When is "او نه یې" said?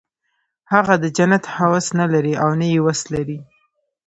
2.43-2.79